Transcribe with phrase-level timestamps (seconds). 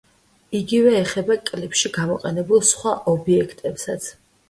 [0.59, 4.15] იგივე ეხება კლიპში გამოყენებულ სხვა ობიექტებსაც.